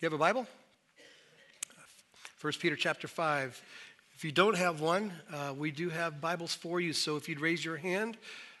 [0.00, 0.46] You have a Bible?
[2.40, 3.60] 1 Peter chapter 5.
[4.14, 6.92] If you don't have one, uh, we do have Bibles for you.
[6.92, 8.16] So if you'd raise your hand,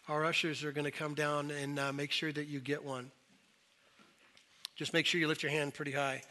[0.08, 3.12] our ushers are going to come down and uh, make sure that you get one.
[4.74, 6.22] Just make sure you lift your hand pretty high.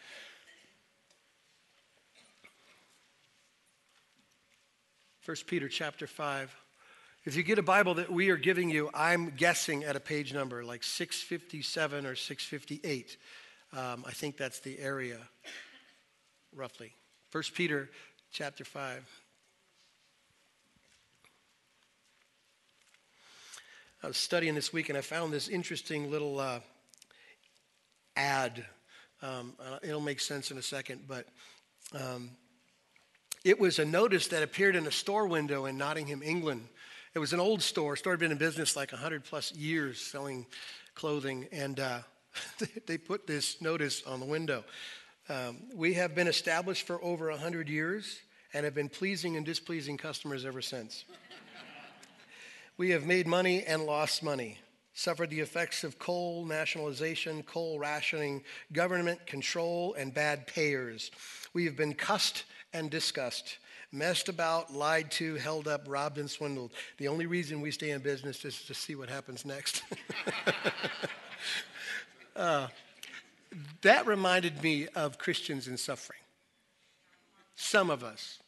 [5.21, 6.53] First Peter chapter 5.
[7.23, 10.33] If you get a Bible that we are giving you, I'm guessing at a page
[10.33, 13.17] number like 657 or 658.
[13.73, 15.17] Um, I think that's the area,
[16.55, 16.93] roughly.
[17.31, 17.89] 1 Peter
[18.31, 19.05] chapter 5.
[24.03, 26.59] I was studying this week and I found this interesting little uh,
[28.15, 28.63] ad.
[29.21, 31.25] Um, it'll make sense in a second, but
[31.93, 32.31] um,
[33.43, 36.67] it was a notice that appeared in a store window in Nottingham, England.
[37.13, 37.95] It was an old store.
[37.95, 40.45] Store had been in business like 100 plus years selling
[40.95, 41.99] clothing, and uh,
[42.85, 44.63] they put this notice on the window.
[45.29, 48.19] Um, we have been established for over 100 years
[48.53, 51.03] and have been pleasing and displeasing customers ever since.
[52.77, 54.57] we have made money and lost money,
[54.93, 61.11] suffered the effects of coal nationalization, coal rationing, government control, and bad payers.
[61.53, 63.57] We have been cussed and discussed,
[63.91, 66.71] messed about, lied to, held up, robbed, and swindled.
[66.97, 69.83] The only reason we stay in business is to see what happens next.
[72.37, 72.67] uh,
[73.81, 76.19] that reminded me of Christians in suffering.
[77.55, 78.39] Some of us.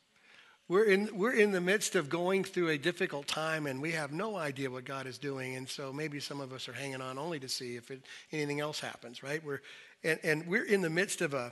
[0.67, 4.11] We're in, we're in the midst of going through a difficult time and we have
[4.11, 5.55] no idea what God is doing.
[5.55, 8.59] And so maybe some of us are hanging on only to see if it, anything
[8.59, 9.43] else happens, right?
[9.43, 9.61] We're,
[10.03, 11.51] and, and we're in the midst of a,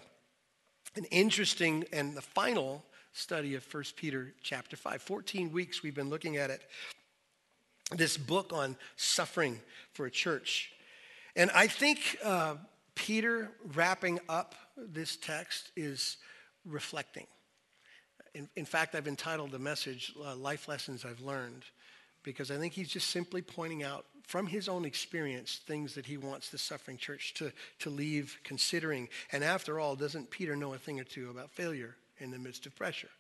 [0.96, 5.02] an interesting and the final study of 1 Peter chapter 5.
[5.02, 6.62] 14 weeks we've been looking at it.
[7.92, 9.60] This book on suffering
[9.94, 10.72] for a church.
[11.38, 12.56] And I think uh,
[12.96, 16.18] Peter, wrapping up this text, is
[16.66, 17.28] reflecting.
[18.34, 21.64] In, in fact, I've entitled the message uh, Life Lessons I've Learned
[22.24, 26.18] because I think he's just simply pointing out from his own experience things that he
[26.18, 29.08] wants the suffering church to, to leave considering.
[29.32, 32.66] And after all, doesn't Peter know a thing or two about failure in the midst
[32.66, 33.12] of pressure?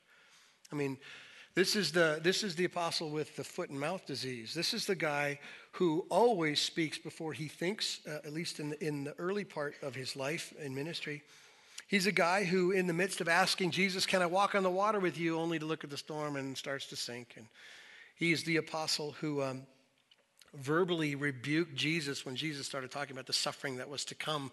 [0.71, 0.97] I mean,
[1.57, 4.53] this is, the, this is the apostle with the foot and mouth disease.
[4.53, 5.39] This is the guy
[5.71, 9.73] who always speaks before he thinks, uh, at least in the, in the early part
[9.81, 11.23] of his life and ministry.
[11.87, 14.69] He's a guy who, in the midst of asking Jesus, Can I walk on the
[14.69, 15.39] water with you?
[15.39, 17.33] only to look at the storm and starts to sink.
[17.37, 17.47] And
[18.15, 19.63] he's the apostle who um,
[20.53, 24.51] verbally rebuked Jesus when Jesus started talking about the suffering that was to come.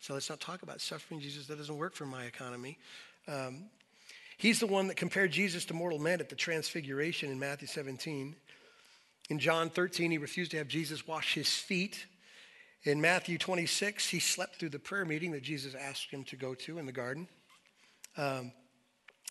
[0.00, 1.46] So let's not talk about suffering, Jesus.
[1.46, 2.76] That doesn't work for my economy.
[3.26, 3.70] Um,
[4.36, 8.36] He's the one that compared Jesus to mortal men at the transfiguration in Matthew 17.
[9.30, 12.06] In John 13, he refused to have Jesus wash his feet.
[12.84, 16.54] In Matthew 26, he slept through the prayer meeting that Jesus asked him to go
[16.54, 17.28] to in the garden.
[18.16, 18.52] Um,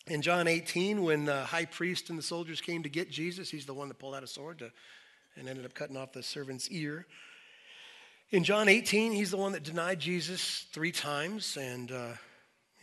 [0.07, 3.65] in John 18, when the high priest and the soldiers came to get Jesus, he's
[3.65, 4.71] the one that pulled out a sword to,
[5.35, 7.05] and ended up cutting off the servant's ear.
[8.31, 12.13] In John 18, he's the one that denied Jesus three times and uh,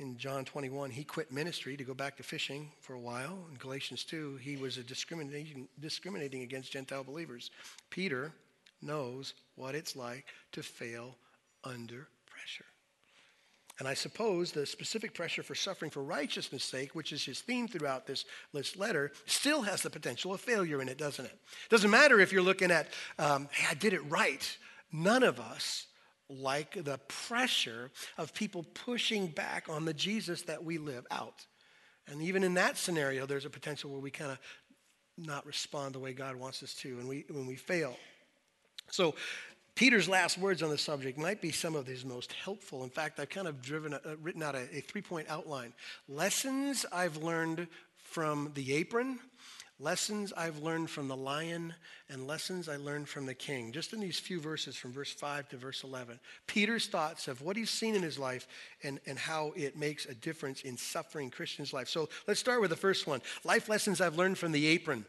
[0.02, 3.38] in John 21, he quit ministry to go back to fishing for a while.
[3.50, 7.50] In Galatians 2, he was discriminating, discriminating against Gentile believers.
[7.88, 8.32] Peter
[8.82, 11.16] knows what it's like to fail
[11.64, 12.66] under pressure.
[13.78, 17.68] And I suppose the specific pressure for suffering for righteousness' sake, which is his theme
[17.68, 21.38] throughout this, this letter, still has the potential of failure in it, doesn't it?
[21.70, 22.88] Doesn't matter if you're looking at,
[23.18, 24.56] um, hey, I did it right.
[24.92, 25.86] None of us
[26.40, 31.46] like the pressure of people pushing back on the Jesus that we live out.
[32.08, 34.38] And even in that scenario, there's a potential where we kind of
[35.18, 37.96] not respond the way God wants us to, and we when we fail.
[38.90, 39.14] So
[39.74, 42.82] Peter's last words on the subject might be some of his most helpful.
[42.84, 45.72] In fact, I've kind of driven a, written out a, a three-point outline.
[46.08, 49.18] Lessons I've learned from the apron,
[49.82, 51.74] Lessons I've learned from the lion
[52.08, 53.72] and lessons I learned from the king.
[53.72, 56.20] Just in these few verses from verse 5 to verse 11.
[56.46, 58.46] Peter's thoughts of what he's seen in his life
[58.84, 61.88] and, and how it makes a difference in suffering Christian's life.
[61.88, 65.04] So let's start with the first one Life lessons I've learned from the apron.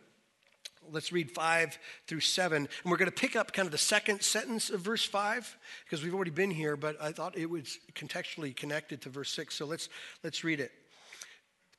[0.92, 1.78] Let's read 5
[2.08, 2.58] through 7.
[2.58, 5.56] And we're going to pick up kind of the second sentence of verse 5
[5.86, 9.54] because we've already been here, but I thought it was contextually connected to verse 6.
[9.54, 9.88] So let's,
[10.24, 10.72] let's read it.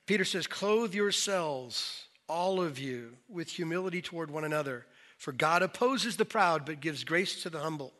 [0.07, 4.87] Peter says, Clothe yourselves all of you, with humility toward one another.
[5.19, 7.93] For God opposes the proud, but gives grace to the humble.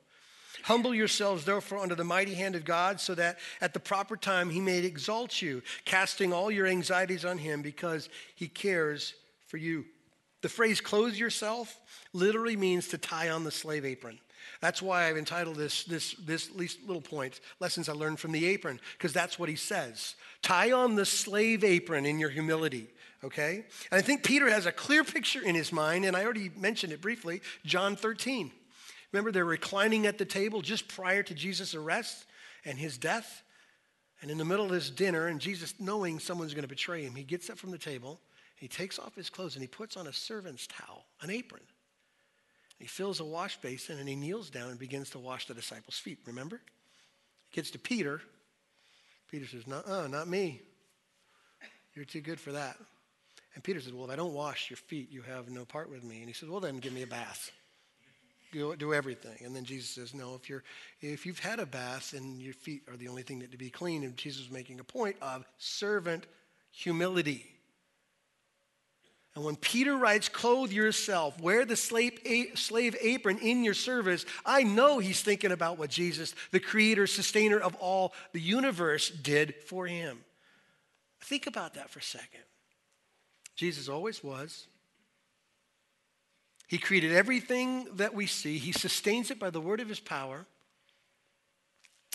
[0.63, 4.51] Humble yourselves, therefore, under the mighty hand of God, so that at the proper time
[4.51, 9.15] he may exalt you, casting all your anxieties on him because he cares
[9.47, 9.85] for you.
[10.43, 11.81] The phrase clothe yourself
[12.13, 14.19] literally means to tie on the slave apron.
[14.61, 16.51] That's why I've entitled this, this, this
[16.87, 20.15] little point, Lessons I Learned from the Apron, because that's what he says.
[20.43, 22.89] Tie on the slave apron in your humility,
[23.25, 23.65] okay?
[23.91, 26.93] And I think Peter has a clear picture in his mind, and I already mentioned
[26.93, 28.53] it briefly, John 13.
[29.13, 32.27] Remember, they're reclining at the table just prior to Jesus' arrest
[32.65, 33.43] and his death.
[34.23, 37.15] And in the middle of this dinner, and Jesus, knowing someone's going to betray him,
[37.15, 38.21] he gets up from the table,
[38.57, 41.63] he takes off his clothes, and he puts on a servant's towel, an apron.
[42.79, 45.99] He fills a wash basin and he kneels down and begins to wash the disciples'
[45.99, 46.19] feet.
[46.27, 46.61] Remember?
[47.51, 48.21] He gets to Peter.
[49.31, 50.61] Peter says, No, not me.
[51.95, 52.77] You're too good for that.
[53.55, 56.05] And Peter says, Well, if I don't wash your feet, you have no part with
[56.05, 56.19] me.
[56.19, 57.51] And he says, Well, then give me a bath.
[58.53, 59.45] Do, do everything.
[59.45, 60.63] And then Jesus says, No, if, you're,
[61.01, 63.71] if you've had a bath and your feet are the only thing that to be
[63.71, 66.27] clean, and Jesus was making a point of servant
[66.71, 67.47] humility.
[69.35, 72.21] And when Peter writes, clothe yourself, wear the slave,
[72.55, 77.59] slave apron in your service, I know he's thinking about what Jesus, the creator, sustainer
[77.59, 80.21] of all the universe, did for him.
[81.21, 82.43] Think about that for a second.
[83.57, 84.67] Jesus always was.
[86.67, 90.47] He created everything that we see, he sustains it by the word of his power,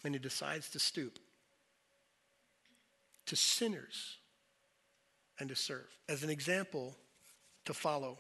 [0.04, 1.20] and he decides to stoop
[3.30, 4.18] to sinners
[5.40, 5.88] and to serve.
[6.08, 6.96] As an example,
[7.66, 8.18] to follow.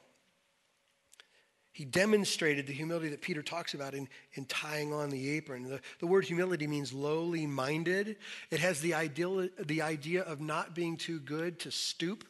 [1.71, 5.63] He demonstrated the humility that Peter talks about in, in tying on the apron.
[5.63, 8.17] The, the word humility means lowly minded.
[8.51, 12.23] It has the, ideal, the idea of not being too good to stoop.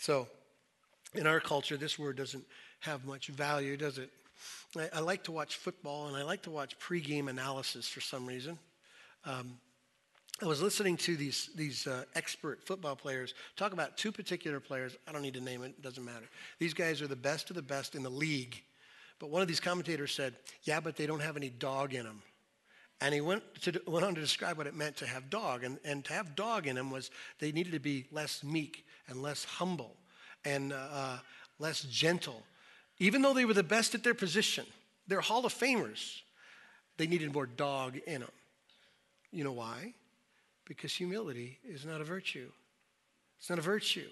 [0.00, 0.26] So,
[1.14, 2.44] in our culture, this word doesn't
[2.80, 4.08] have much value, does it?
[4.74, 8.24] I, I like to watch football and I like to watch pregame analysis for some
[8.24, 8.58] reason.
[9.26, 9.58] Um,
[10.40, 14.96] I was listening to these, these uh, expert football players talk about two particular players.
[15.06, 16.30] I don't need to name it, it doesn't matter.
[16.58, 18.62] These guys are the best of the best in the league.
[19.18, 22.22] But one of these commentators said, Yeah, but they don't have any dog in them.
[23.02, 25.62] And he went, to, went on to describe what it meant to have dog.
[25.62, 29.22] And, and to have dog in them was they needed to be less meek and
[29.22, 29.96] less humble
[30.44, 31.18] and uh, uh,
[31.58, 32.42] less gentle.
[32.98, 34.64] Even though they were the best at their position,
[35.06, 36.20] they're Hall of Famers,
[36.96, 38.30] they needed more dog in them.
[39.32, 39.94] You know why?
[40.66, 42.50] Because humility is not a virtue.
[43.38, 44.08] It's not a virtue.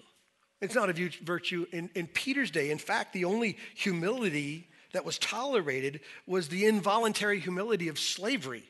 [0.61, 2.71] It's not a virtue in, in Peter's day.
[2.71, 8.68] In fact, the only humility that was tolerated was the involuntary humility of slavery.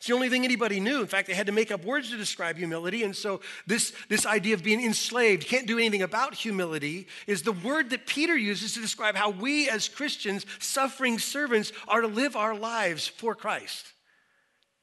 [0.00, 1.02] It's the only thing anybody knew.
[1.02, 3.02] In fact, they had to make up words to describe humility.
[3.02, 7.52] And so, this, this idea of being enslaved, can't do anything about humility, is the
[7.52, 12.34] word that Peter uses to describe how we as Christians, suffering servants, are to live
[12.34, 13.92] our lives for Christ.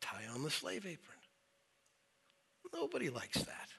[0.02, 1.18] Tie on the slave apron.
[2.72, 3.70] Nobody likes that.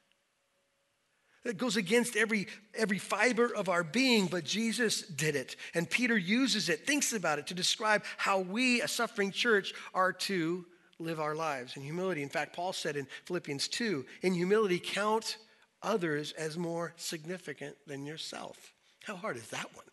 [1.45, 5.55] It goes against every, every fiber of our being, but Jesus did it.
[5.73, 10.13] And Peter uses it, thinks about it to describe how we, a suffering church, are
[10.13, 10.67] to
[10.99, 12.23] live our lives in humility.
[12.23, 15.39] In fact, Paul said in Philippians 2 in humility, count
[15.83, 18.73] others as more significant than yourself.
[19.05, 19.85] How hard is that one?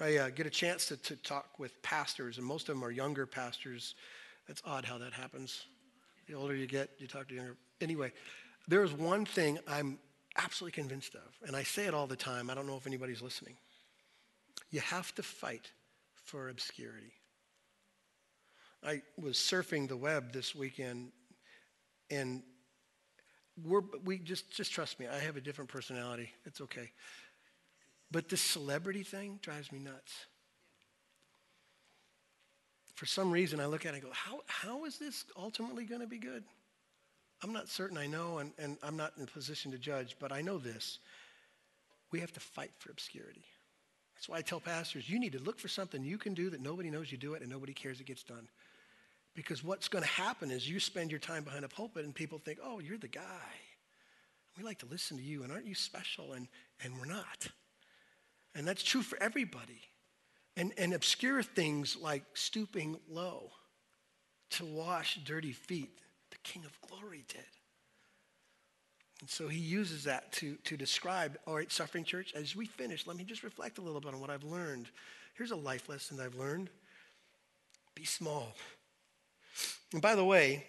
[0.00, 2.90] I uh, get a chance to, to talk with pastors, and most of them are
[2.90, 3.94] younger pastors.
[4.48, 5.66] That's odd how that happens.
[6.26, 7.56] The older you get, you talk to younger.
[7.80, 8.12] Anyway,
[8.66, 9.98] there's one thing I'm
[10.36, 12.50] absolutely convinced of, and I say it all the time.
[12.50, 13.54] I don't know if anybody's listening.
[14.70, 15.70] You have to fight
[16.24, 17.12] for obscurity.
[18.84, 21.12] I was surfing the web this weekend,
[22.10, 22.42] and
[23.64, 25.06] we're, we just just trust me.
[25.06, 26.30] I have a different personality.
[26.44, 26.90] It's okay.
[28.10, 30.26] But this celebrity thing drives me nuts
[33.02, 36.02] for some reason, I look at it and go, how, how is this ultimately going
[36.02, 36.44] to be good?
[37.42, 40.30] I'm not certain I know, and, and I'm not in a position to judge, but
[40.30, 41.00] I know this.
[42.12, 43.44] We have to fight for obscurity.
[44.14, 46.60] That's why I tell pastors, you need to look for something you can do that
[46.60, 48.48] nobody knows you do it and nobody cares it gets done.
[49.34, 52.38] Because what's going to happen is you spend your time behind a pulpit and people
[52.38, 53.22] think, oh, you're the guy.
[54.58, 56.34] We like to listen to you, and aren't you special?
[56.34, 56.46] And,
[56.84, 57.48] and we're not.
[58.54, 59.80] And that's true for everybody
[60.56, 63.50] and, and obscure things like stooping low
[64.50, 65.98] to wash dirty feet.
[66.30, 67.40] The King of Glory did.
[69.20, 73.06] And so he uses that to, to describe, all right, suffering church, as we finish,
[73.06, 74.88] let me just reflect a little bit on what I've learned.
[75.34, 76.68] Here's a life lesson I've learned
[77.94, 78.54] be small.
[79.92, 80.66] And by the way,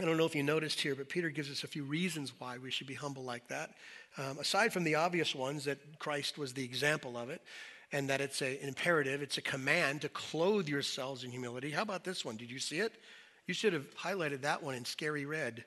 [0.00, 2.58] I don't know if you noticed here, but Peter gives us a few reasons why
[2.58, 3.70] we should be humble like that.
[4.16, 7.42] Um, aside from the obvious ones that Christ was the example of it,
[7.90, 11.70] and that it's a, an imperative, it's a command to clothe yourselves in humility.
[11.70, 12.36] How about this one?
[12.36, 12.92] Did you see it?
[13.46, 15.64] You should have highlighted that one in scary red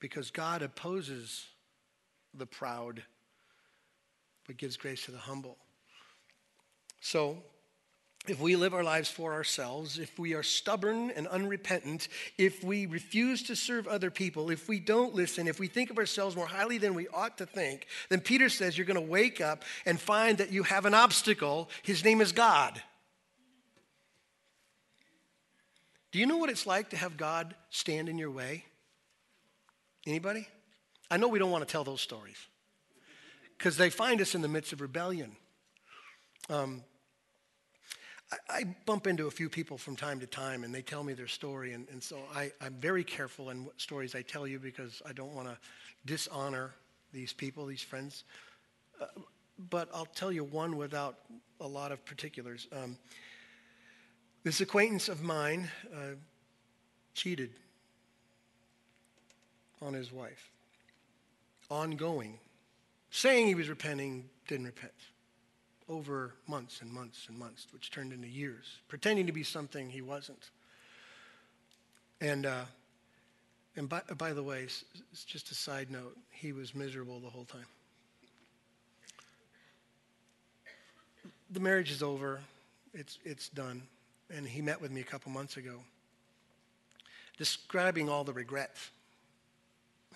[0.00, 1.44] because God opposes
[2.32, 3.02] the proud
[4.46, 5.56] but gives grace to the humble.
[7.00, 7.42] So,
[8.26, 12.86] if we live our lives for ourselves, if we are stubborn and unrepentant, if we
[12.86, 16.46] refuse to serve other people, if we don't listen, if we think of ourselves more
[16.46, 20.00] highly than we ought to think, then Peter says you're going to wake up and
[20.00, 21.68] find that you have an obstacle.
[21.82, 22.80] His name is God.
[26.10, 28.64] Do you know what it's like to have God stand in your way?
[30.06, 30.48] Anybody?
[31.10, 32.38] I know we don't want to tell those stories
[33.58, 35.36] because they find us in the midst of rebellion.
[36.48, 36.84] Um,
[38.48, 41.26] I, bump into a few people from time to time and they tell me their
[41.26, 41.72] story.
[41.72, 45.12] And, and so I, I'm very careful in what stories I tell you because I
[45.12, 45.56] don't want to
[46.06, 46.74] dishonor
[47.12, 48.24] these people, these friends.
[49.00, 49.06] Uh,
[49.70, 51.18] but I'll tell you one without
[51.60, 52.66] a lot of particulars.
[52.72, 52.96] Um,
[54.42, 56.16] this acquaintance of mine uh,
[57.14, 57.50] cheated
[59.80, 60.50] on his wife,
[61.70, 62.38] ongoing,
[63.10, 64.92] saying he was repenting, didn't repent
[65.88, 70.00] over months and months and months, which turned into years, pretending to be something he
[70.00, 70.50] wasn't.
[72.20, 72.64] And, uh,
[73.76, 77.44] and by, by the way, it's just a side note, he was miserable the whole
[77.44, 77.66] time.
[81.50, 82.40] The marriage is over,
[82.94, 83.82] it's, it's done.
[84.34, 85.80] And he met with me a couple months ago,
[87.36, 88.90] describing all the regrets.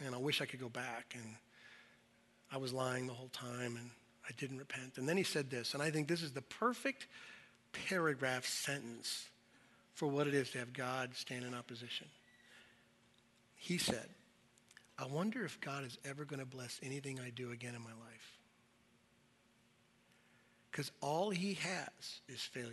[0.04, 1.14] And I wish I could go back.
[1.14, 1.34] And
[2.50, 3.76] I was lying the whole time.
[3.76, 3.90] And
[4.28, 4.98] I didn't repent.
[4.98, 7.06] And then he said this, and I think this is the perfect
[7.88, 9.26] paragraph sentence
[9.94, 12.06] for what it is to have God stand in opposition.
[13.56, 14.08] He said,
[14.98, 17.90] I wonder if God is ever going to bless anything I do again in my
[17.90, 18.38] life.
[20.70, 22.72] Because all he has is failure.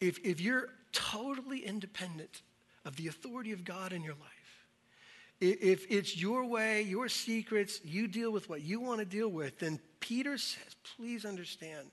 [0.00, 2.42] If, if you're totally independent
[2.84, 4.39] of the authority of God in your life,
[5.40, 9.58] if it's your way, your secrets, you deal with what you want to deal with,
[9.58, 11.90] then Peter says, please understand,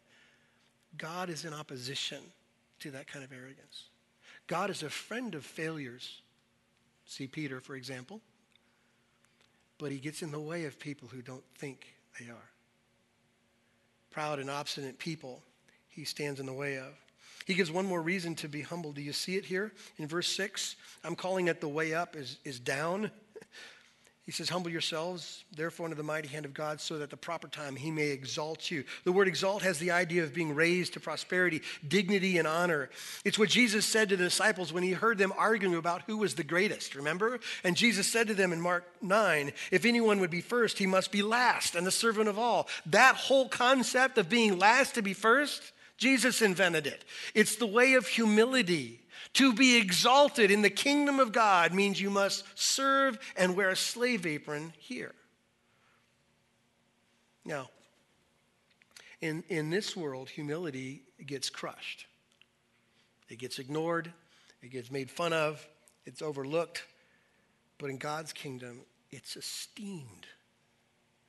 [0.98, 2.20] God is in opposition
[2.80, 3.86] to that kind of arrogance.
[4.48, 6.22] God is a friend of failures.
[7.06, 8.22] See Peter, for example.
[9.78, 11.88] But he gets in the way of people who don't think
[12.20, 12.50] they are.
[14.12, 15.42] Proud and obstinate people,
[15.90, 16.94] he stands in the way of.
[17.46, 18.92] He gives one more reason to be humble.
[18.92, 20.76] Do you see it here in verse 6?
[21.06, 23.10] I'm calling it the way up is, is down.
[24.28, 27.48] He says, Humble yourselves, therefore, under the mighty hand of God, so that the proper
[27.48, 28.84] time he may exalt you.
[29.06, 32.90] The word exalt has the idea of being raised to prosperity, dignity, and honor.
[33.24, 36.36] It's what Jesus said to the disciples when he heard them arguing about who was
[36.36, 37.40] the greatest, remember?
[37.64, 41.10] And Jesus said to them in Mark 9, If anyone would be first, he must
[41.10, 42.68] be last and the servant of all.
[42.88, 47.06] That whole concept of being last to be first, Jesus invented it.
[47.34, 49.00] It's the way of humility.
[49.34, 53.76] To be exalted in the kingdom of God means you must serve and wear a
[53.76, 55.14] slave apron here.
[57.46, 57.70] Now,
[59.22, 62.06] in, in this world, humility gets crushed.
[63.30, 64.12] It gets ignored,
[64.62, 65.66] it gets made fun of,
[66.06, 66.84] it's overlooked.
[67.78, 68.82] But in God's kingdom,
[69.12, 70.28] it's esteemed,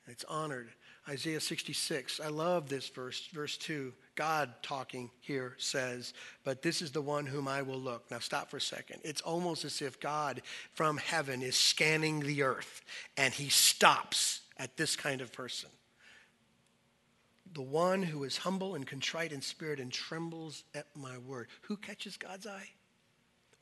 [0.07, 0.69] it's honored.
[1.09, 3.91] Isaiah 66, I love this verse, verse 2.
[4.13, 6.13] God talking here says,
[6.43, 8.11] But this is the one whom I will look.
[8.11, 8.99] Now stop for a second.
[9.03, 12.81] It's almost as if God from heaven is scanning the earth
[13.17, 15.69] and he stops at this kind of person.
[17.53, 21.47] The one who is humble and contrite in spirit and trembles at my word.
[21.61, 22.69] Who catches God's eye?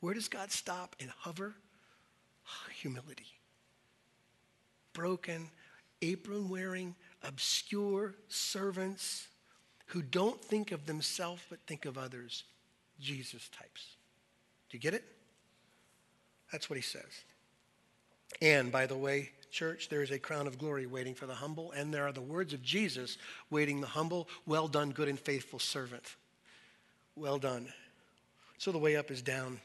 [0.00, 1.54] Where does God stop and hover?
[2.82, 3.26] Humility.
[4.92, 5.50] Broken,
[6.02, 9.28] apron wearing, obscure servants
[9.86, 12.44] who don't think of themselves but think of others,
[13.00, 13.96] Jesus types.
[14.70, 15.04] Do you get it?
[16.52, 17.24] That's what he says.
[18.42, 21.72] And by the way, church, there is a crown of glory waiting for the humble,
[21.72, 23.16] and there are the words of Jesus
[23.50, 24.28] waiting the humble.
[24.46, 26.16] Well done, good and faithful servant.
[27.16, 27.68] Well done.
[28.58, 29.60] So the way up is down.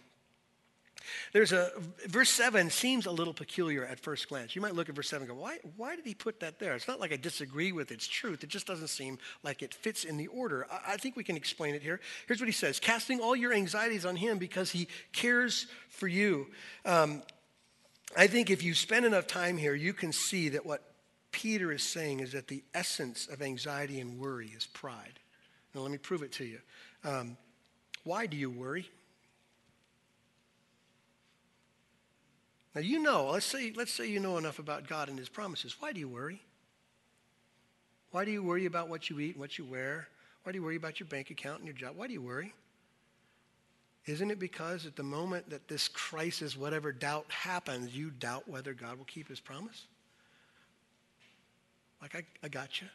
[1.31, 1.72] There's a
[2.07, 4.55] verse 7 seems a little peculiar at first glance.
[4.55, 6.75] You might look at verse 7 and go, why, why did he put that there?
[6.75, 8.43] It's not like I disagree with its truth.
[8.43, 10.67] It just doesn't seem like it fits in the order.
[10.72, 12.00] I, I think we can explain it here.
[12.27, 16.48] Here's what he says casting all your anxieties on him because he cares for you.
[16.86, 17.22] Um,
[18.15, 20.83] I think if you spend enough time here, you can see that what
[21.31, 25.19] Peter is saying is that the essence of anxiety and worry is pride.
[25.74, 26.60] Now, let me prove it to you.
[27.03, 27.38] Um,
[28.03, 28.89] why do you worry?
[32.75, 35.75] Now you know, let's say, let's say you know enough about God and his promises.
[35.80, 36.42] Why do you worry?
[38.12, 40.08] Why do you worry about what you eat and what you wear?
[40.44, 41.96] Why do you worry about your bank account and your job?
[41.96, 42.53] Why do you worry?
[44.06, 48.74] Isn't it because at the moment that this crisis, whatever doubt happens, you doubt whether
[48.74, 49.86] God will keep his promise?
[52.01, 52.88] Like, I, I got you.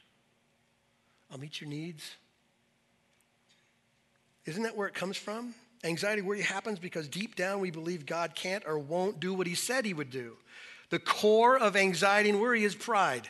[1.30, 2.12] I'll meet your needs.
[4.44, 5.54] Isn't that where it comes from?
[5.84, 9.54] Anxiety worry happens because deep down we believe God can't or won't do what he
[9.54, 10.36] said he would do.
[10.90, 13.28] The core of anxiety and worry is pride.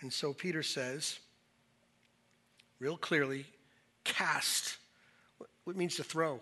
[0.00, 1.18] And so Peter says,
[2.78, 3.44] real clearly,
[4.04, 4.76] cast.
[5.64, 6.40] What means to throw?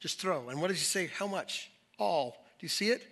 [0.00, 0.48] Just throw.
[0.48, 1.10] And what does he say?
[1.16, 1.70] How much?
[1.98, 2.44] All.
[2.58, 3.02] Do you see it?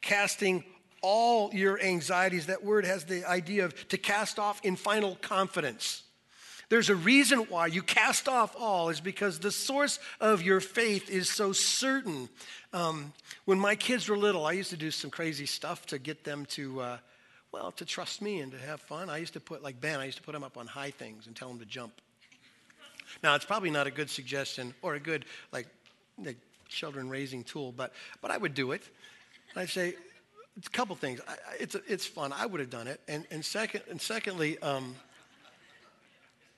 [0.00, 0.64] Casting
[1.02, 2.46] all your anxieties.
[2.46, 6.02] That word has the idea of to cast off in final confidence.
[6.68, 11.08] There's a reason why you cast off all, is because the source of your faith
[11.08, 12.28] is so certain.
[12.74, 13.14] Um,
[13.46, 16.44] when my kids were little, I used to do some crazy stuff to get them
[16.50, 16.98] to, uh,
[17.52, 19.08] well, to trust me and to have fun.
[19.08, 21.26] I used to put, like Ben, I used to put them up on high things
[21.26, 21.92] and tell them to jump.
[23.22, 25.66] Now, it's probably not a good suggestion or a good, like,
[26.22, 26.36] like
[26.68, 28.82] children raising tool, but, but I would do it.
[29.56, 29.94] I'd say,
[30.66, 31.20] a couple things.
[31.26, 32.34] I, it's, it's fun.
[32.34, 33.00] I would have done it.
[33.08, 34.94] And, and, second, and secondly, um,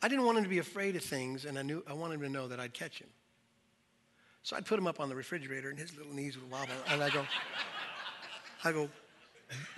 [0.02, 2.22] I didn't want him to be afraid of things, and I, knew, I wanted him
[2.22, 3.08] to know that I'd catch him.
[4.42, 6.72] So I'd put him up on the refrigerator, and his little knees would wobble.
[6.88, 7.24] And I go,
[8.64, 8.88] I go,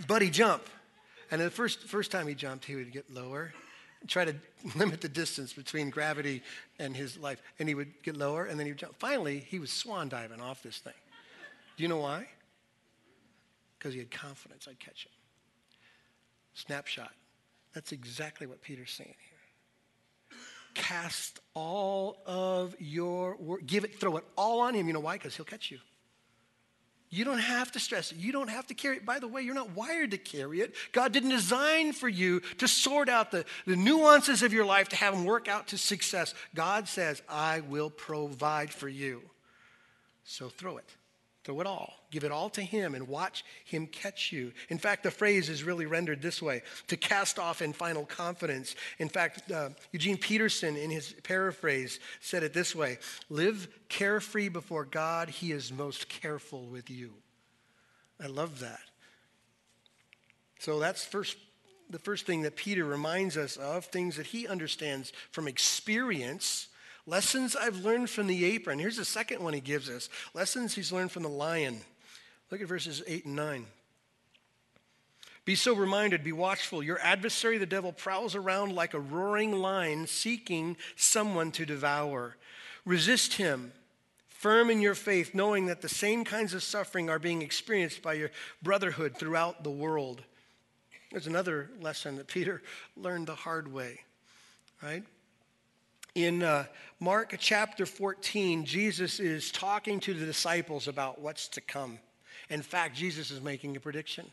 [0.07, 0.63] buddy, jump.
[1.31, 3.53] And the first, first time he jumped, he would get lower,
[4.07, 4.37] try to
[4.77, 6.43] limit the distance between gravity
[6.79, 7.43] and his life.
[7.59, 8.95] And he would get lower, and then he would jump.
[9.01, 10.93] Finally, he was swan diving off this thing.
[11.77, 12.29] Do you know why?
[13.79, 15.13] Because he had confidence I'd catch him.
[16.55, 17.11] Snapshot.
[17.75, 19.32] That's exactly what Peter's saying here
[20.75, 24.87] cast all of your work, give it, throw it all on him.
[24.87, 25.15] You know why?
[25.15, 25.79] Because he'll catch you.
[27.11, 28.17] You don't have to stress it.
[28.17, 29.05] You don't have to carry it.
[29.05, 30.75] By the way, you're not wired to carry it.
[30.93, 34.97] God didn't design for you to sort out the, the nuances of your life to
[34.97, 36.33] have them work out to success.
[36.55, 39.21] God says, I will provide for you.
[40.25, 40.89] So throw it.
[41.45, 42.02] Throw it all.
[42.13, 44.53] Give it all to Him and watch Him catch you.
[44.69, 48.77] In fact, the phrase is really rendered this way to cast off in final confidence.
[48.99, 52.99] In fact, uh, Eugene Peterson, in his paraphrase, said it this way
[53.31, 57.15] Live carefree before God, He is most careful with you.
[58.23, 58.81] I love that.
[60.59, 61.39] So that's first
[61.89, 66.69] the first thing that Peter reminds us of, things that he understands from experience
[67.07, 68.79] Lessons I've learned from the apron.
[68.79, 71.81] Here's the second one he gives us lessons he's learned from the lion.
[72.53, 73.67] Look at verses 8 and 9.
[75.47, 76.83] Be so reminded, be watchful.
[76.83, 82.37] Your adversary, the devil, prowls around like a roaring lion seeking someone to devour.
[82.85, 83.73] Resist him,
[84.29, 88.13] firm in your faith, knowing that the same kinds of suffering are being experienced by
[88.13, 88.31] your
[88.63, 90.23] brotherhood throughout the world.
[91.11, 92.61] There's another lesson that Peter
[92.99, 94.01] learned the hard way,
[94.83, 95.05] right?
[96.15, 96.67] In uh,
[97.01, 101.99] Mark chapter 14, Jesus is talking to the disciples about what's to come.
[102.51, 104.27] In fact, Jesus is making a prediction.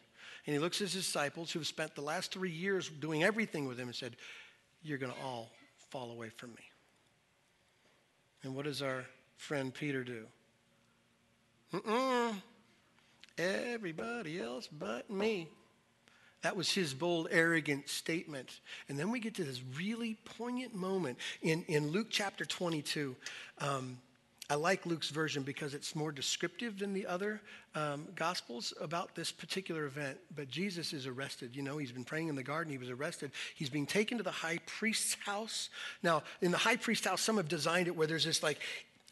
[0.45, 3.67] And he looks at his disciples who have spent the last three years doing everything
[3.67, 4.15] with him and said,
[4.81, 5.49] You're going to all
[5.89, 6.63] fall away from me.
[8.43, 9.05] And what does our
[9.37, 10.25] friend Peter do?
[11.73, 12.35] Mm-mm.
[13.37, 15.49] Everybody else but me.
[16.41, 18.61] That was his bold, arrogant statement.
[18.87, 23.15] And then we get to this really poignant moment in, in Luke chapter 22.
[23.59, 23.97] Um,
[24.51, 27.39] I like Luke's version because it's more descriptive than the other
[27.75, 30.17] um, gospels about this particular event.
[30.35, 31.55] But Jesus is arrested.
[31.55, 32.71] You know, he's been praying in the garden.
[32.71, 33.31] He was arrested.
[33.53, 35.69] He's being taken to the high priest's house.
[36.01, 38.59] Now, in the high priest's house, some have designed it where there's this like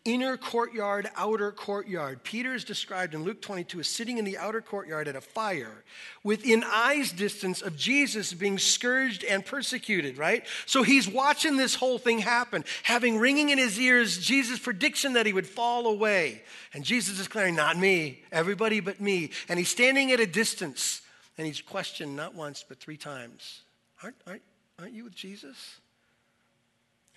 [0.08, 2.24] inner courtyard, outer courtyard.
[2.24, 5.84] Peter is described in Luke 22 as sitting in the outer courtyard at a fire
[6.24, 10.46] within eyes distance of Jesus being scourged and persecuted, right?
[10.66, 15.26] So he's watching this whole thing happen, having ringing in his ears Jesus' prediction that
[15.26, 16.42] he would fall away.
[16.74, 19.32] And Jesus is declaring, Not me, everybody but me.
[19.50, 21.02] And he's standing at a distance
[21.38, 23.64] and he's questioned not once but three times
[24.02, 24.44] Aren't, aren't,
[24.80, 25.82] aren't you with Jesus?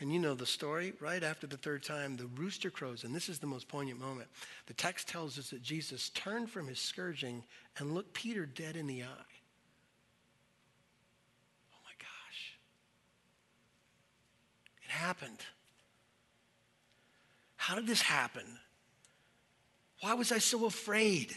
[0.01, 0.95] And you know the story.
[0.99, 4.29] Right after the third time, the rooster crows, and this is the most poignant moment.
[4.67, 7.45] The text tells us that Jesus turned from his scourging
[7.79, 9.07] and looked Peter dead in the eye.
[11.75, 12.57] Oh my gosh.
[14.85, 15.41] It happened.
[17.57, 18.59] How did this happen?
[20.01, 21.37] Why was I so afraid?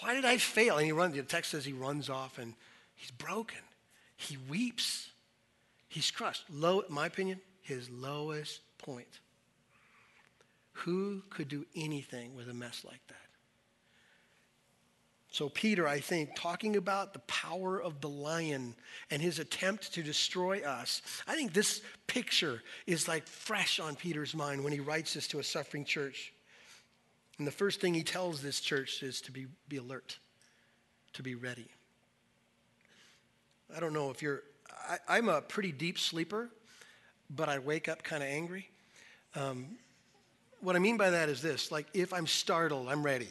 [0.00, 0.78] Why did I fail?
[0.78, 2.54] And he runs, the text says he runs off and
[2.96, 3.60] he's broken.
[4.16, 5.10] He weeps.
[5.88, 6.42] He's crushed.
[6.50, 9.20] Low, in my opinion, his lowest point.
[10.72, 13.16] Who could do anything with a mess like that?
[15.32, 18.74] So, Peter, I think, talking about the power of the lion
[19.10, 24.34] and his attempt to destroy us, I think this picture is like fresh on Peter's
[24.34, 26.34] mind when he writes this to a suffering church.
[27.38, 30.18] And the first thing he tells this church is to be, be alert,
[31.14, 31.68] to be ready.
[33.74, 34.42] I don't know if you're,
[35.08, 36.50] I, am a pretty deep sleeper,
[37.34, 38.68] but I wake up kind of angry.
[39.34, 39.76] Um,
[40.60, 43.28] what I mean by that is this like, if I'm startled, I'm ready.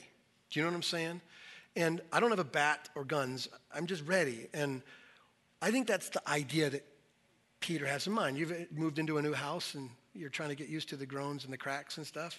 [0.49, 1.21] Do you know what I'm saying?
[1.75, 4.47] And I don't have a bat or guns, I'm just ready.
[4.53, 4.81] And
[5.61, 6.85] I think that's the idea that
[7.61, 8.37] Peter has in mind.
[8.37, 11.45] You've moved into a new house and you're trying to get used to the groans
[11.45, 12.37] and the cracks and stuff,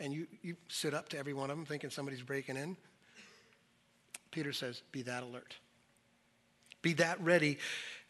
[0.00, 2.76] and you, you sit up to every one of them thinking somebody's breaking in.
[4.32, 5.54] Peter says, Be that alert.
[6.82, 7.58] Be that ready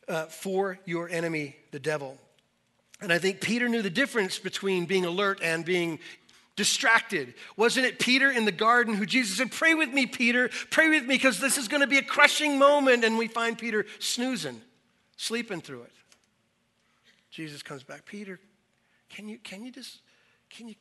[0.09, 2.18] uh, for your enemy, the devil.
[3.00, 5.98] And I think Peter knew the difference between being alert and being
[6.57, 7.35] distracted.
[7.57, 11.02] Wasn't it Peter in the garden who Jesus said, Pray with me, Peter, pray with
[11.02, 13.04] me, because this is going to be a crushing moment.
[13.04, 14.61] And we find Peter snoozing,
[15.16, 15.92] sleeping through it.
[17.30, 18.38] Jesus comes back, Peter,
[19.11, 20.00] can you, can you just,
[20.50, 20.76] can you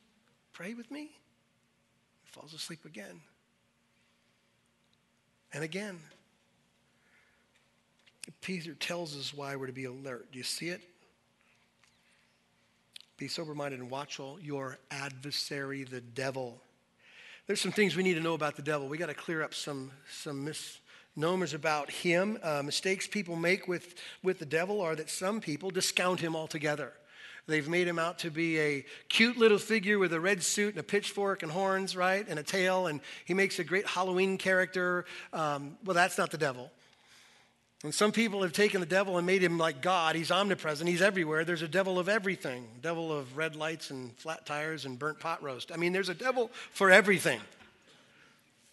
[0.52, 1.10] pray with me?
[2.22, 3.20] He falls asleep again.
[5.52, 5.98] And again.
[8.40, 10.32] Peter tells us why we're to be alert.
[10.32, 10.80] Do you see it?
[13.16, 16.60] Be sober minded and watchful, your adversary, the devil.
[17.46, 18.88] There's some things we need to know about the devil.
[18.88, 22.38] We got to clear up some, some misnomers about him.
[22.42, 26.92] Uh, mistakes people make with, with the devil are that some people discount him altogether.
[27.46, 30.80] They've made him out to be a cute little figure with a red suit and
[30.80, 35.04] a pitchfork and horns, right, and a tail, and he makes a great Halloween character.
[35.32, 36.72] Um, well, that's not the devil.
[37.84, 40.16] And some people have taken the devil and made him like God.
[40.16, 41.44] He's omnipresent, he's everywhere.
[41.44, 45.42] There's a devil of everything devil of red lights and flat tires and burnt pot
[45.42, 45.70] roast.
[45.70, 47.40] I mean, there's a devil for everything.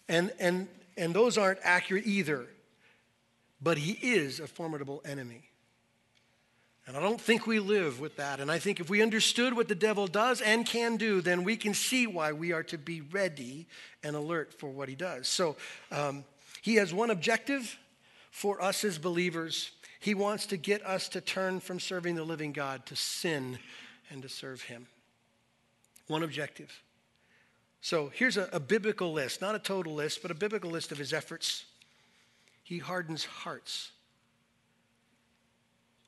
[0.08, 2.46] And, and, and those aren't accurate either.
[3.60, 5.42] But he is a formidable enemy.
[6.86, 8.40] And I don't think we live with that.
[8.40, 11.56] And I think if we understood what the devil does and can do, then we
[11.56, 13.66] can see why we are to be ready
[14.02, 15.28] and alert for what he does.
[15.28, 15.56] So
[15.90, 16.24] um,
[16.62, 17.78] he has one objective
[18.32, 19.70] for us as believers.
[20.00, 23.58] He wants to get us to turn from serving the living God to sin
[24.10, 24.88] and to serve him.
[26.08, 26.82] One objective.
[27.82, 30.98] So here's a, a biblical list, not a total list, but a biblical list of
[30.98, 31.66] his efforts.
[32.64, 33.92] He hardens hearts.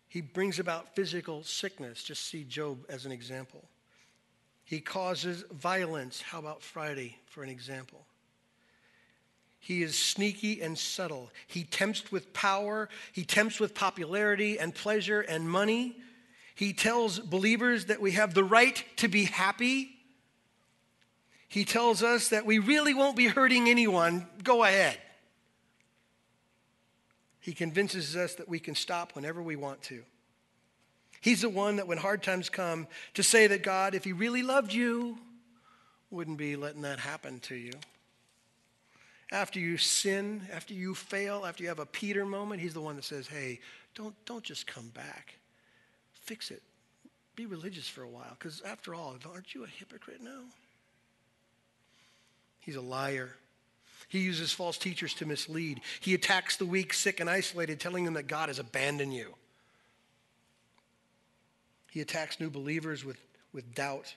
[0.08, 2.02] He brings about physical sickness.
[2.02, 3.68] Just see Job as an example.
[4.64, 6.22] He causes violence.
[6.22, 8.06] How about Friday for an example?
[9.64, 11.30] He is sneaky and subtle.
[11.46, 15.96] He tempts with power, he tempts with popularity and pleasure and money.
[16.54, 19.96] He tells believers that we have the right to be happy.
[21.48, 24.26] He tells us that we really won't be hurting anyone.
[24.42, 24.98] Go ahead.
[27.40, 30.02] He convinces us that we can stop whenever we want to.
[31.22, 34.42] He's the one that, when hard times come, to say that God, if He really
[34.42, 35.16] loved you,
[36.10, 37.72] wouldn't be letting that happen to you
[39.34, 42.94] after you sin, after you fail, after you have a Peter moment, he's the one
[42.96, 43.58] that says, hey,
[43.94, 45.34] don't, don't just come back.
[46.12, 46.62] Fix it.
[47.34, 48.36] Be religious for a while.
[48.38, 50.42] Because after all, aren't you a hypocrite now?
[52.60, 53.30] He's a liar.
[54.08, 55.80] He uses false teachers to mislead.
[56.00, 59.34] He attacks the weak, sick, and isolated, telling them that God has abandoned you.
[61.90, 63.18] He attacks new believers with,
[63.52, 64.14] with doubt.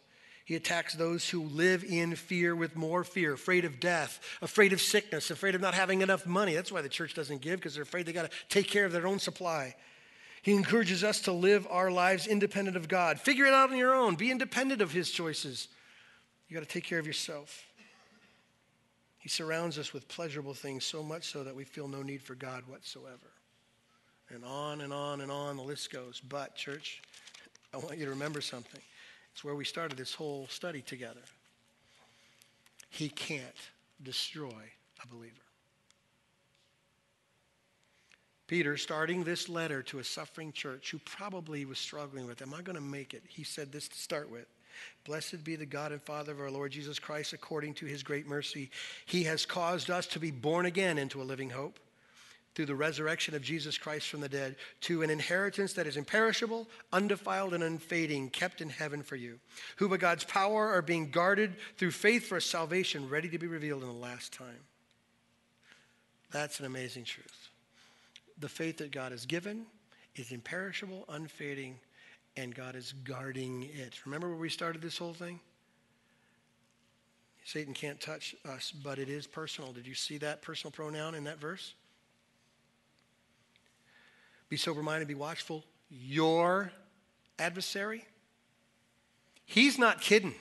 [0.48, 4.80] He attacks those who live in fear with more fear, afraid of death, afraid of
[4.80, 6.56] sickness, afraid of not having enough money.
[6.56, 8.94] That's why the church doesn't give, because they're afraid they got to take care of
[8.94, 9.76] their own supply.
[10.42, 13.20] He encourages us to live our lives independent of God.
[13.20, 14.16] Figure it out on your own.
[14.16, 15.68] Be independent of His choices.
[16.48, 17.66] You got to take care of yourself.
[19.18, 22.36] He surrounds us with pleasurable things so much so that we feel no need for
[22.36, 23.34] God whatsoever.
[24.30, 26.22] And on and on and on the list goes.
[26.22, 27.02] But, church,
[27.74, 28.80] I want you to remember something.
[29.38, 31.22] It's where we started this whole study together.
[32.90, 33.44] He can't
[34.02, 34.64] destroy
[35.04, 35.36] a believer.
[38.48, 42.64] Peter, starting this letter to a suffering church who probably was struggling with, Am I
[42.64, 43.22] going to make it?
[43.28, 44.48] He said this to start with
[45.06, 48.26] Blessed be the God and Father of our Lord Jesus Christ, according to his great
[48.26, 48.72] mercy.
[49.06, 51.80] He has caused us to be born again into a living hope
[52.58, 56.68] through the resurrection of Jesus Christ from the dead to an inheritance that is imperishable,
[56.92, 59.40] undefiled, and unfading, kept in heaven for you,
[59.76, 63.46] who by God's power are being guarded through faith for a salvation ready to be
[63.46, 64.58] revealed in the last time.
[66.32, 67.50] That's an amazing truth.
[68.40, 69.68] The faith that God has given
[70.16, 71.78] is imperishable, unfading,
[72.38, 74.04] and God is guarding it.
[74.04, 75.40] Remember where we started this whole thing?
[77.46, 79.74] Satan can't touch us, but it is personal.
[79.74, 81.76] Did you see that personal pronoun in that verse?
[84.50, 85.64] Be sober minded, be watchful.
[85.90, 86.72] Your
[87.40, 88.06] adversary,
[89.46, 90.36] he's not kidding.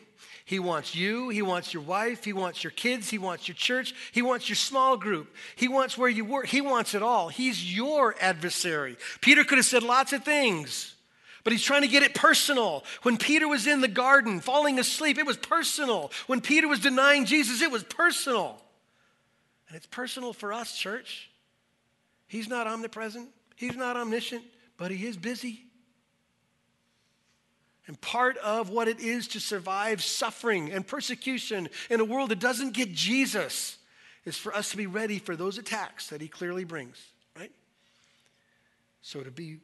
[0.44, 3.94] He wants you, he wants your wife, he wants your kids, he wants your church,
[4.12, 7.28] he wants your small group, he wants where you work, he wants it all.
[7.28, 8.96] He's your adversary.
[9.20, 10.94] Peter could have said lots of things,
[11.42, 12.84] but he's trying to get it personal.
[13.02, 16.12] When Peter was in the garden falling asleep, it was personal.
[16.28, 18.62] When Peter was denying Jesus, it was personal.
[19.66, 21.28] And it's personal for us, church.
[22.28, 24.44] He's not omnipresent, he's not omniscient,
[24.76, 25.62] but he is busy.
[27.86, 32.40] And part of what it is to survive suffering and persecution in a world that
[32.40, 33.78] doesn't get Jesus
[34.24, 37.00] is for us to be ready for those attacks that he clearly brings,
[37.38, 37.52] right?
[39.02, 39.58] So to be,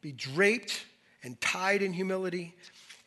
[0.00, 0.86] be draped
[1.22, 2.54] and tied in humility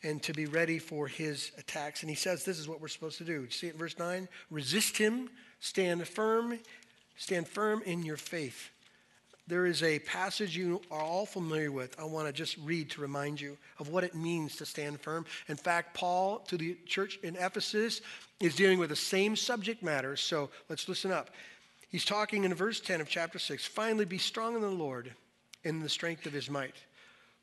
[0.04, 2.02] and to be ready for his attacks.
[2.02, 3.42] And he says this is what we're supposed to do.
[3.42, 4.28] You see it in verse 9?
[4.50, 6.58] Resist him, stand firm,
[7.16, 8.70] stand firm in your faith
[9.52, 11.94] there is a passage you are all familiar with.
[12.00, 15.26] I want to just read to remind you of what it means to stand firm.
[15.46, 18.00] In fact, Paul to the church in Ephesus
[18.40, 20.16] is dealing with the same subject matter.
[20.16, 21.28] So let's listen up.
[21.90, 25.12] He's talking in verse 10 of chapter 6 Finally, be strong in the Lord
[25.64, 26.76] in the strength of his might.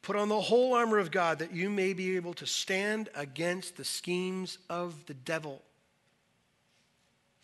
[0.01, 3.77] Put on the whole armor of God that you may be able to stand against
[3.77, 5.61] the schemes of the devil.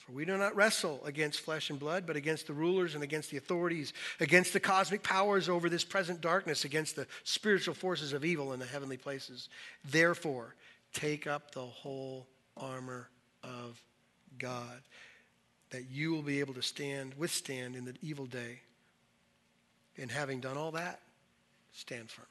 [0.06, 3.32] For we do not wrestle against flesh and blood, but against the rulers and against
[3.32, 8.24] the authorities, against the cosmic powers over this present darkness, against the spiritual forces of
[8.24, 9.50] evil in the heavenly places.
[9.84, 10.54] Therefore,
[10.94, 13.10] take up the whole armor
[13.44, 13.82] of
[14.38, 14.82] God,
[15.72, 18.60] that you will be able to stand, withstand in the evil day.
[19.98, 21.00] And having done all that,
[21.74, 22.26] stand firm.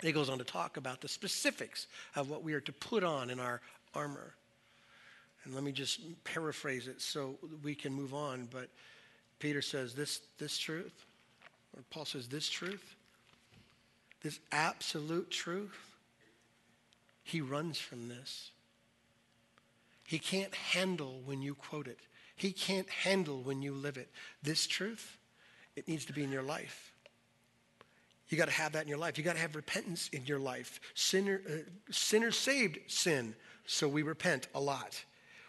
[0.00, 3.28] He goes on to talk about the specifics of what we are to put on
[3.28, 3.60] in our
[3.94, 4.34] armor.
[5.44, 8.48] And let me just paraphrase it so we can move on.
[8.50, 8.68] But
[9.38, 11.04] Peter says this, this truth,
[11.76, 12.94] or Paul says this truth,
[14.22, 15.96] this absolute truth,
[17.22, 18.50] he runs from this.
[20.06, 21.98] He can't handle when you quote it.
[22.36, 24.10] He can't handle when you live it.
[24.42, 25.18] This truth,
[25.76, 26.92] it needs to be in your life.
[28.28, 29.18] You got to have that in your life.
[29.18, 30.80] You got to have repentance in your life.
[30.94, 31.52] Sinner, uh,
[31.90, 33.34] sinners saved sin,
[33.66, 35.04] so we repent a lot.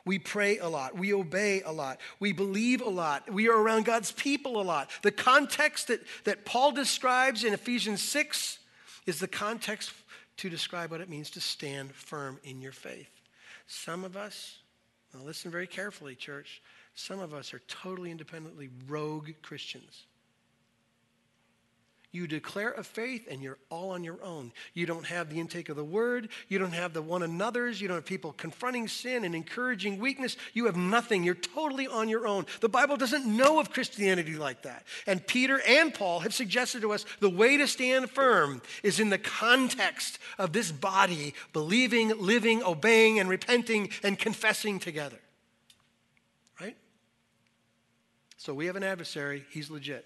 [0.05, 0.95] We pray a lot.
[0.95, 1.99] We obey a lot.
[2.19, 3.31] We believe a lot.
[3.31, 4.91] We are around God's people a lot.
[5.01, 8.59] The context that, that Paul describes in Ephesians 6
[9.07, 9.93] is the context
[10.37, 13.09] to describe what it means to stand firm in your faith.
[13.65, 14.59] Some of us,
[15.13, 16.61] now listen very carefully, church,
[16.93, 20.05] some of us are totally independently rogue Christians.
[22.15, 24.53] You declare a faith and you're all on your own.
[24.73, 26.29] You don't have the intake of the word.
[26.47, 27.81] You don't have the one another's.
[27.81, 30.37] You don't have people confronting sin and encouraging weakness.
[30.53, 31.25] You have nothing.
[31.25, 32.45] You're totally on your own.
[32.61, 34.85] The Bible doesn't know of Christianity like that.
[35.05, 39.09] And Peter and Paul have suggested to us the way to stand firm is in
[39.09, 45.19] the context of this body believing, living, obeying, and repenting and confessing together.
[46.61, 46.77] Right?
[48.37, 49.43] So we have an adversary.
[49.49, 50.05] He's legit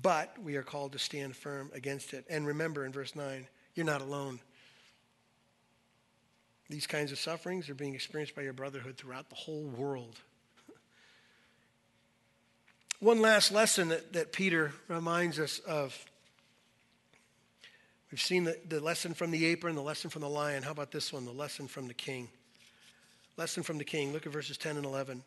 [0.00, 2.24] but we are called to stand firm against it.
[2.28, 4.40] And remember in verse 9, you're not alone.
[6.68, 10.20] These kinds of sufferings are being experienced by your brotherhood throughout the whole world.
[13.00, 16.04] One last lesson that, that Peter reminds us of.
[18.12, 20.62] We've seen the, the lesson from the apron, the lesson from the lion.
[20.62, 21.24] How about this one?
[21.24, 22.28] The lesson from the king.
[23.36, 24.12] Lesson from the king.
[24.12, 25.22] Look at verses 10 and 11.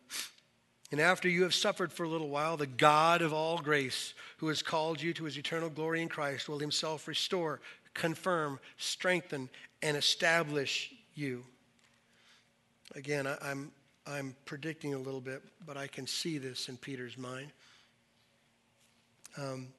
[0.93, 4.49] And after you have suffered for a little while, the God of all grace, who
[4.49, 7.62] has called you to his eternal glory in Christ, will himself restore,
[7.95, 9.49] confirm, strengthen,
[9.82, 11.45] and establish you.
[12.93, 13.71] Again, I, am
[14.06, 17.51] I'm, I'm predicting a little bit, but I can see this in Peter's mind.
[19.36, 19.69] Um,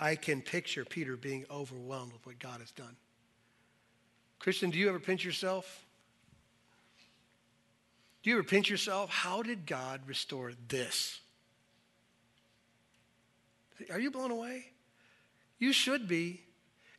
[0.00, 2.96] I can picture Peter being overwhelmed with what God has done.
[4.40, 5.86] Christian, do you ever pinch yourself?
[8.22, 9.10] Do you repent yourself?
[9.10, 11.20] How did God restore this?
[13.90, 14.66] Are you blown away?
[15.58, 16.40] You should be.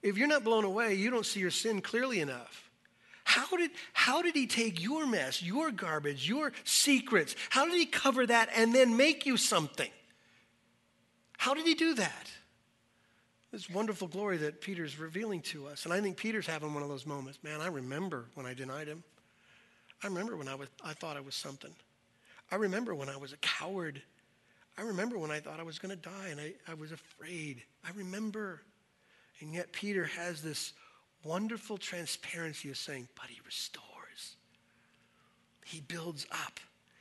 [0.01, 2.69] If you're not blown away, you don't see your sin clearly enough.
[3.23, 7.37] How did, how did he take your mess, your garbage, your secrets?
[7.49, 9.89] How did he cover that and then make you something?
[11.37, 12.31] How did he do that?
[13.51, 15.85] This wonderful glory that Peter's revealing to us.
[15.85, 17.39] And I think Peter's having one of those moments.
[17.43, 19.03] Man, I remember when I denied him.
[20.03, 21.71] I remember when I, was, I thought I was something.
[22.51, 24.01] I remember when I was a coward.
[24.77, 27.61] I remember when I thought I was going to die and I, I was afraid.
[27.85, 28.61] I remember.
[29.39, 30.73] And yet Peter has this
[31.23, 34.35] wonderful transparency of saying, but he restores.
[35.65, 36.59] He builds up.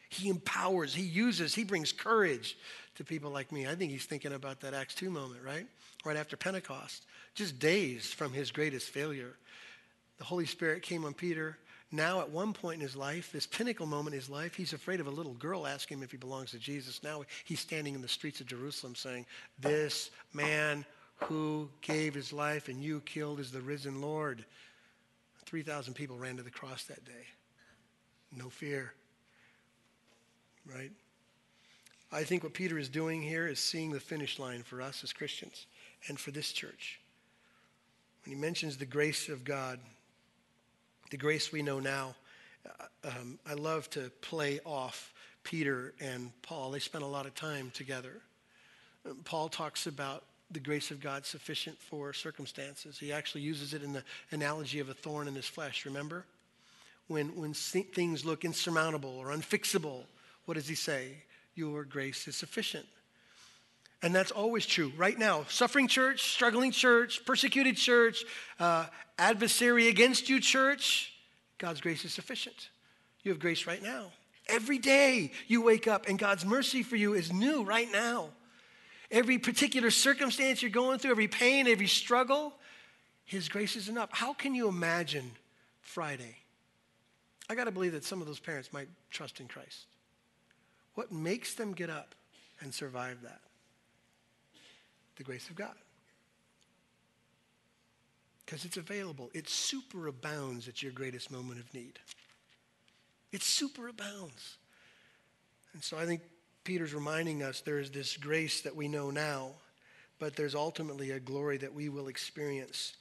[0.08, 0.94] He empowers.
[0.94, 1.54] He uses.
[1.54, 2.56] He brings courage
[2.96, 3.66] to people like me.
[3.66, 5.66] I think he's thinking about that Acts 2 moment, right?
[6.04, 7.06] Right after Pentecost.
[7.34, 9.36] Just days from his greatest failure
[10.22, 11.58] the Holy Spirit came on Peter.
[11.94, 14.98] Now, at one point in his life, this pinnacle moment in his life, he's afraid
[14.98, 17.02] of a little girl asking him if he belongs to Jesus.
[17.02, 19.26] Now he's standing in the streets of Jerusalem saying,
[19.58, 24.46] This man who gave his life and you killed is the risen Lord.
[25.44, 27.26] 3,000 people ran to the cross that day.
[28.34, 28.94] No fear.
[30.64, 30.92] Right?
[32.10, 35.12] I think what Peter is doing here is seeing the finish line for us as
[35.12, 35.66] Christians
[36.08, 37.00] and for this church.
[38.24, 39.78] When he mentions the grace of God,
[41.12, 42.14] the grace we know now,
[42.66, 45.12] uh, um, I love to play off
[45.44, 46.70] Peter and Paul.
[46.70, 48.22] They spent a lot of time together.
[49.06, 52.98] Um, Paul talks about the grace of God sufficient for circumstances.
[52.98, 56.24] He actually uses it in the analogy of a thorn in his flesh, remember?
[57.08, 60.04] When, when things look insurmountable or unfixable,
[60.46, 61.24] what does he say?
[61.54, 62.86] Your grace is sufficient.
[64.02, 65.44] And that's always true right now.
[65.48, 68.24] Suffering church, struggling church, persecuted church,
[68.58, 68.86] uh,
[69.16, 71.12] adversary against you church,
[71.58, 72.70] God's grace is sufficient.
[73.22, 74.06] You have grace right now.
[74.48, 78.30] Every day you wake up and God's mercy for you is new right now.
[79.12, 82.52] Every particular circumstance you're going through, every pain, every struggle,
[83.24, 84.08] His grace is enough.
[84.10, 85.30] How can you imagine
[85.82, 86.36] Friday?
[87.48, 89.86] I got to believe that some of those parents might trust in Christ.
[90.94, 92.14] What makes them get up
[92.60, 93.40] and survive that?
[95.16, 95.74] The grace of God.
[98.44, 99.30] Because it's available.
[99.34, 101.98] It superabounds at your greatest moment of need.
[103.30, 104.56] It superabounds.
[105.72, 106.20] And so I think
[106.64, 109.50] Peter's reminding us there is this grace that we know now,
[110.18, 112.94] but there's ultimately a glory that we will experience.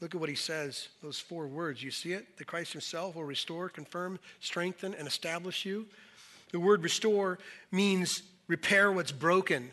[0.00, 1.82] Look at what he says, those four words.
[1.82, 2.36] You see it?
[2.36, 5.86] The Christ himself will restore, confirm, strengthen, and establish you.
[6.52, 7.38] The word restore
[7.72, 9.70] means repair what's broken.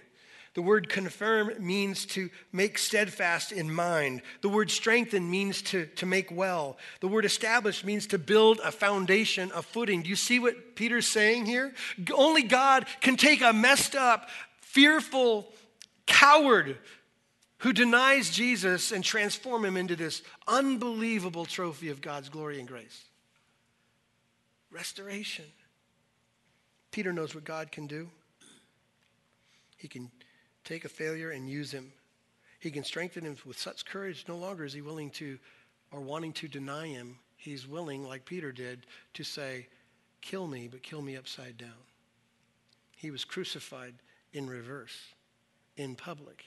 [0.54, 4.22] The word confirm means to make steadfast in mind.
[4.42, 6.78] The word strengthen means to, to make well.
[7.00, 10.04] The word establish means to build a foundation, a footing.
[10.04, 11.74] Do you see what Peter's saying here?
[12.14, 14.30] Only God can take a messed up,
[14.62, 15.52] fearful
[16.06, 16.78] coward
[17.60, 23.06] who denies Jesus and transform him into this unbelievable trophy of God's glory and grace.
[24.70, 25.46] Restoration.
[26.92, 28.10] Peter knows what God can do.
[29.78, 30.12] He can
[30.64, 31.92] take a failure and use him.
[32.60, 34.26] He can strengthen him with such courage.
[34.28, 35.38] No longer is he willing to
[35.92, 37.18] or wanting to deny him.
[37.36, 39.68] He's willing, like Peter did, to say,
[40.22, 41.84] Kill me, but kill me upside down.
[42.96, 43.96] He was crucified
[44.32, 44.98] in reverse,
[45.76, 46.46] in public.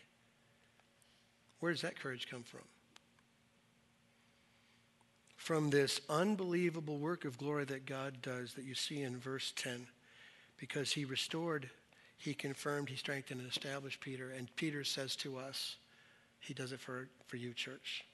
[1.60, 2.62] Where does that courage come from?
[5.36, 9.86] From this unbelievable work of glory that God does that you see in verse 10,
[10.56, 11.68] because he restored
[12.16, 14.30] he confirmed, he strengthened, and established Peter.
[14.30, 15.76] And Peter says to us,
[16.40, 18.04] he does it for, for you, church.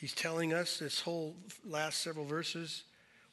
[0.00, 2.84] He's telling us this whole last several verses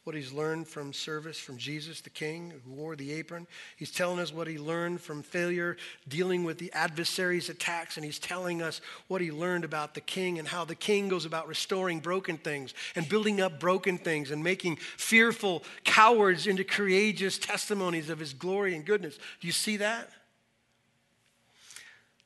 [0.03, 3.47] what he's learned from service from Jesus, the King, who wore the apron.
[3.77, 8.19] He's telling us what he learned from failure, dealing with the adversary's attacks, and he's
[8.19, 11.99] telling us what he learned about the King and how the King goes about restoring
[11.99, 18.19] broken things and building up broken things and making fearful cowards into courageous testimonies of
[18.19, 19.17] his glory and goodness.
[19.39, 20.09] Do you see that?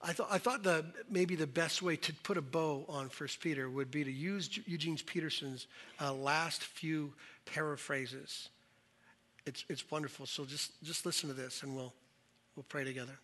[0.01, 3.39] I thought, I thought the, maybe the best way to put a bow on First
[3.39, 5.67] Peter would be to use Eugene Peterson's
[5.99, 7.13] uh, last few
[7.47, 8.49] paraphrases.
[9.45, 10.25] It's, it's wonderful.
[10.25, 11.93] So just, just listen to this and we'll,
[12.55, 13.17] we'll pray together.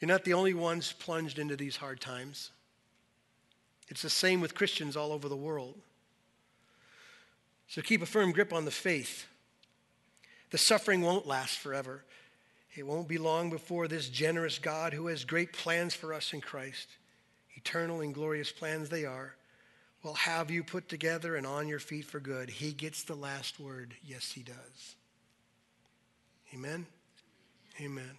[0.00, 2.50] You're not the only ones plunged into these hard times.
[3.88, 5.78] It's the same with Christians all over the world.
[7.68, 9.26] So keep a firm grip on the faith.
[10.50, 12.04] The suffering won't last forever.
[12.74, 16.40] It won't be long before this generous God who has great plans for us in
[16.40, 16.88] Christ,
[17.54, 19.34] eternal and glorious plans they are,
[20.02, 22.50] will have you put together and on your feet for good.
[22.50, 23.94] He gets the last word.
[24.04, 24.96] Yes, he does.
[26.54, 26.86] Amen?
[27.80, 28.10] Amen.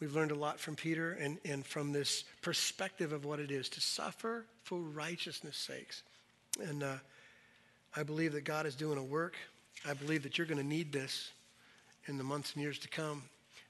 [0.00, 3.68] We've learned a lot from Peter and, and from this perspective of what it is
[3.70, 6.02] to suffer for righteousness' sakes.
[6.58, 6.94] And uh,
[7.94, 9.36] I believe that God is doing a work.
[9.86, 11.30] I believe that you're going to need this
[12.06, 13.22] in the months and years to come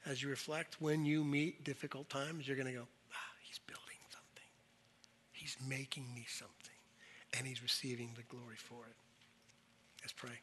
[0.07, 2.46] as you reflect when you meet difficult times.
[2.46, 4.48] You're going to go, ah, he's building something,
[5.32, 6.59] he's making me something
[7.37, 8.97] and he's receiving the glory for it.
[10.03, 10.41] Let's pray.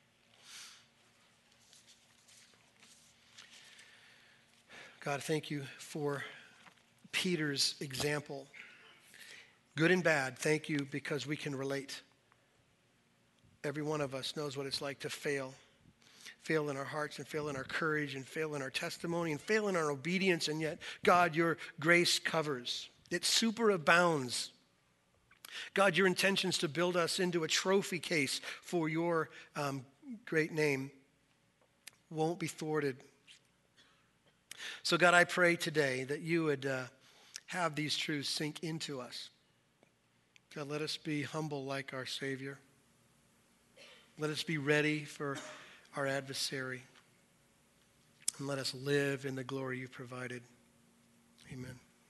[5.04, 6.24] God, thank you for
[7.12, 8.46] Peter's example.
[9.76, 12.02] Good and bad, thank you because we can relate.
[13.64, 15.54] Every one of us knows what it's like to fail.
[16.42, 19.42] Fail in our hearts and fail in our courage and fail in our testimony and
[19.42, 20.48] fail in our obedience.
[20.48, 22.90] And yet, God, your grace covers.
[23.10, 24.50] It superabounds
[25.74, 29.86] God, your intentions to build us into a trophy case for your um,
[30.26, 30.92] great name
[32.10, 32.98] won't be thwarted.
[34.84, 36.84] So, God, I pray today that you would uh,
[37.48, 39.30] have these truths sink into us.
[40.56, 42.58] God, let us be humble like our Savior.
[44.18, 45.38] Let us be ready for
[45.96, 46.84] our adversary.
[48.40, 50.42] And let us live in the glory you've provided.
[51.52, 51.87] Amen.